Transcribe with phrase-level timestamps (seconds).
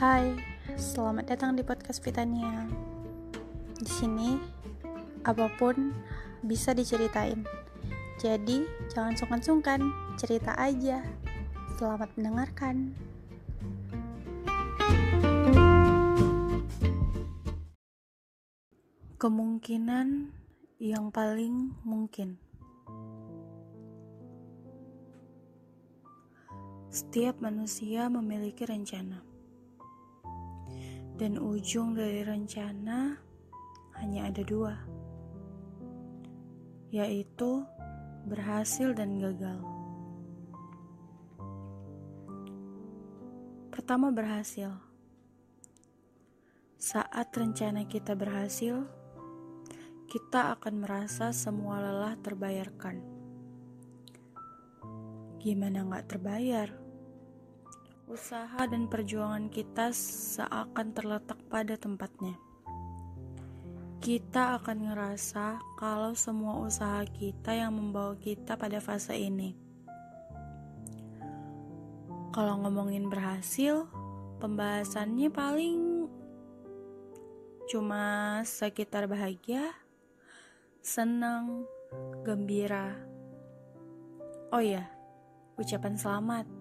[0.00, 0.32] Hai,
[0.80, 2.64] selamat datang di podcast Vitania.
[3.76, 4.40] Di sini,
[5.28, 5.92] apa pun
[6.40, 7.44] bisa diceritain.
[8.16, 8.64] Jadi,
[8.96, 9.84] jangan sungkan-sungkan,
[10.16, 11.04] cerita aja.
[11.76, 12.96] Selamat mendengarkan.
[19.20, 20.32] Kemungkinan
[20.80, 22.40] yang paling mungkin.
[26.88, 29.29] Setiap manusia memiliki rencana,
[31.20, 33.12] dan ujung dari rencana
[34.00, 34.72] hanya ada dua,
[36.88, 37.60] yaitu
[38.24, 39.60] berhasil dan gagal.
[43.68, 44.72] Pertama, berhasil.
[46.80, 48.88] Saat rencana kita berhasil,
[50.08, 52.96] kita akan merasa semua lelah terbayarkan.
[55.36, 56.79] Gimana nggak terbayar?
[58.10, 62.34] Usaha dan perjuangan kita seakan terletak pada tempatnya.
[64.02, 69.54] Kita akan ngerasa kalau semua usaha kita yang membawa kita pada fase ini.
[72.34, 73.86] Kalau ngomongin berhasil,
[74.42, 76.10] pembahasannya paling
[77.70, 79.70] cuma sekitar bahagia,
[80.82, 81.62] senang,
[82.26, 82.90] gembira.
[84.50, 84.82] Oh ya,
[85.54, 86.59] ucapan selamat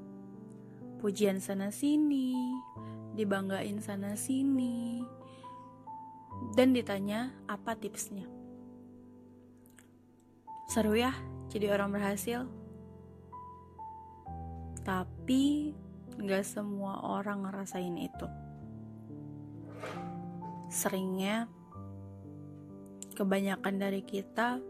[0.99, 2.35] pujian sana-sini,
[3.15, 5.03] dibanggain sana-sini,
[6.53, 8.27] dan ditanya apa tipsnya.
[10.69, 11.15] Seru ya
[11.49, 12.45] jadi orang berhasil?
[14.85, 15.73] Tapi
[16.19, 18.27] gak semua orang ngerasain itu.
[20.69, 21.49] Seringnya,
[23.17, 24.61] kebanyakan dari kita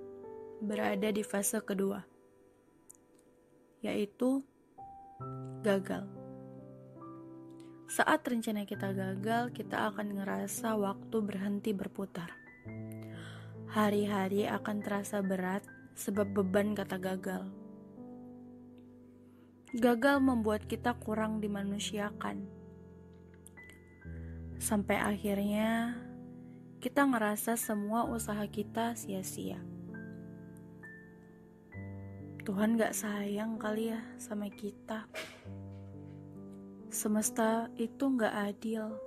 [0.64, 2.00] berada di fase kedua,
[3.84, 4.40] yaitu
[5.62, 6.19] gagal.
[7.90, 12.30] Saat rencana kita gagal, kita akan ngerasa waktu berhenti berputar.
[13.74, 15.66] Hari-hari akan terasa berat
[15.98, 17.50] sebab beban kata gagal.
[19.74, 22.46] Gagal membuat kita kurang dimanusiakan.
[24.62, 25.98] Sampai akhirnya
[26.86, 29.58] kita ngerasa semua usaha kita sia-sia.
[32.46, 35.10] Tuhan gak sayang kali ya sama kita
[36.90, 38.98] semesta itu nggak adil.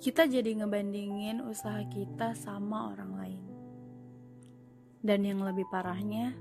[0.00, 3.44] Kita jadi ngebandingin usaha kita sama orang lain.
[5.04, 6.32] Dan yang lebih parahnya,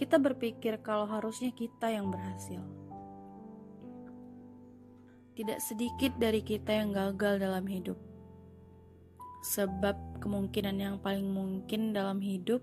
[0.00, 2.64] kita berpikir kalau harusnya kita yang berhasil.
[5.36, 8.00] Tidak sedikit dari kita yang gagal dalam hidup.
[9.44, 12.60] Sebab kemungkinan yang paling mungkin dalam hidup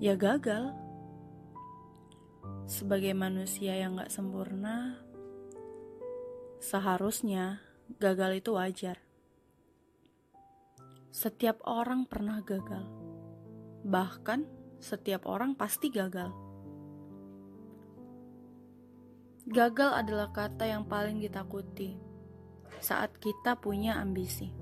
[0.00, 0.81] ya gagal
[2.66, 4.98] sebagai manusia yang gak sempurna,
[6.62, 7.60] seharusnya
[7.98, 8.96] gagal itu wajar.
[11.12, 12.88] Setiap orang pernah gagal,
[13.84, 14.48] bahkan
[14.80, 16.32] setiap orang pasti gagal.
[19.42, 21.98] Gagal adalah kata yang paling ditakuti
[22.78, 24.54] saat kita punya ambisi,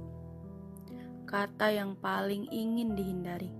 [1.28, 3.52] kata yang paling ingin dihindari,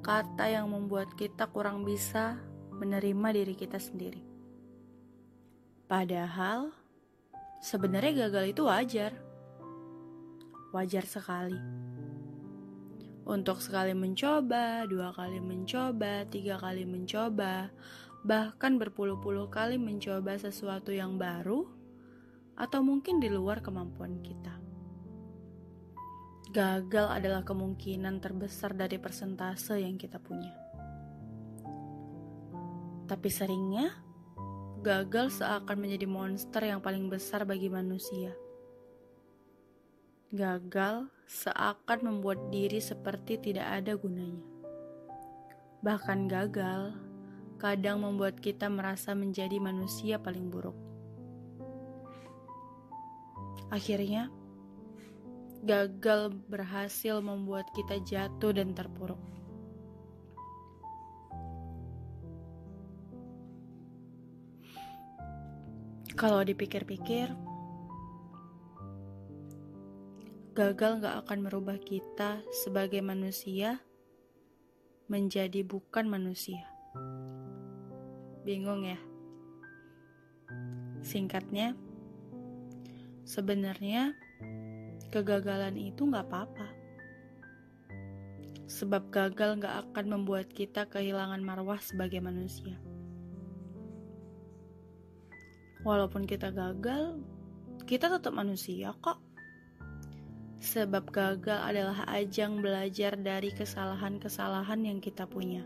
[0.00, 2.38] kata yang membuat kita kurang bisa
[2.80, 4.22] menerima diri kita sendiri.
[5.84, 6.72] Padahal
[7.60, 9.12] sebenarnya gagal itu wajar.
[10.74, 11.60] Wajar sekali.
[13.24, 17.72] Untuk sekali mencoba, dua kali mencoba, tiga kali mencoba,
[18.24, 21.64] bahkan berpuluh-puluh kali mencoba sesuatu yang baru,
[22.58, 24.60] atau mungkin di luar kemampuan kita.
[26.52, 30.63] Gagal adalah kemungkinan terbesar dari persentase yang kita punya.
[33.14, 33.94] Tapi seringnya,
[34.82, 38.34] gagal seakan menjadi monster yang paling besar bagi manusia.
[40.34, 44.42] Gagal seakan membuat diri seperti tidak ada gunanya.
[45.86, 46.98] Bahkan gagal
[47.62, 50.74] kadang membuat kita merasa menjadi manusia paling buruk.
[53.70, 54.26] Akhirnya,
[55.62, 59.22] gagal berhasil membuat kita jatuh dan terpuruk.
[66.14, 67.26] Kalau dipikir-pikir,
[70.54, 73.82] gagal gak akan merubah kita sebagai manusia
[75.10, 76.62] menjadi bukan manusia.
[78.46, 79.02] Bingung ya?
[81.02, 81.74] Singkatnya,
[83.26, 84.14] sebenarnya
[85.10, 86.70] kegagalan itu gak apa-apa.
[88.70, 92.78] Sebab gagal gak akan membuat kita kehilangan marwah sebagai manusia.
[95.84, 97.20] Walaupun kita gagal,
[97.84, 99.20] kita tetap manusia kok.
[100.64, 105.60] Sebab gagal adalah ajang belajar dari kesalahan-kesalahan yang kita punya.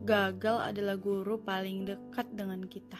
[0.00, 2.96] Gagal adalah guru paling dekat dengan kita.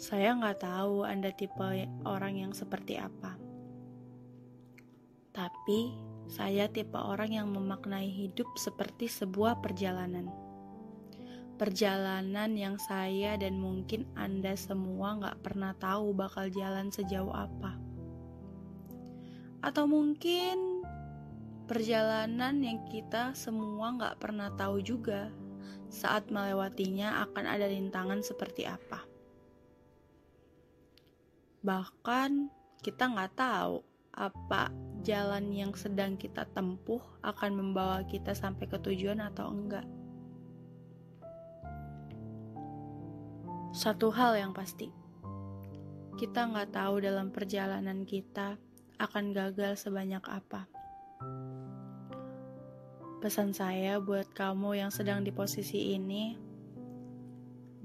[0.00, 1.60] Saya nggak tahu Anda tipe
[2.08, 3.36] orang yang seperti apa.
[5.36, 5.92] Tapi,
[6.32, 10.45] saya tipe orang yang memaknai hidup seperti sebuah perjalanan
[11.56, 17.80] Perjalanan yang saya dan mungkin Anda semua gak pernah tahu bakal jalan sejauh apa.
[19.64, 20.84] Atau mungkin
[21.64, 25.32] perjalanan yang kita semua gak pernah tahu juga
[25.88, 29.06] saat melewatinya akan ada rintangan seperti apa.
[31.64, 32.30] Bahkan
[32.84, 33.82] kita nggak tahu
[34.14, 34.70] apa
[35.02, 39.82] jalan yang sedang kita tempuh akan membawa kita sampai ke tujuan atau enggak.
[43.76, 44.88] Satu hal yang pasti,
[46.16, 48.56] kita nggak tahu dalam perjalanan kita
[48.96, 50.64] akan gagal sebanyak apa.
[53.20, 56.40] Pesan saya buat kamu yang sedang di posisi ini,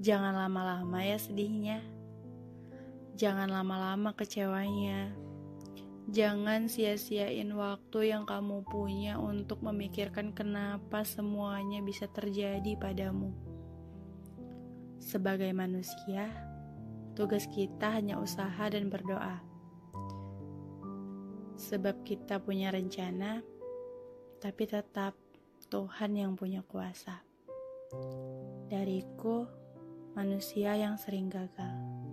[0.00, 1.84] jangan lama-lama ya sedihnya.
[3.20, 5.12] Jangan lama-lama kecewanya.
[6.08, 13.51] Jangan sia-siain waktu yang kamu punya untuk memikirkan kenapa semuanya bisa terjadi padamu.
[15.02, 16.30] Sebagai manusia,
[17.18, 19.42] tugas kita hanya usaha dan berdoa.
[21.58, 23.42] Sebab kita punya rencana,
[24.38, 25.18] tapi tetap
[25.66, 27.18] Tuhan yang punya kuasa.
[28.70, 29.42] Dariku,
[30.14, 32.11] manusia yang sering gagal.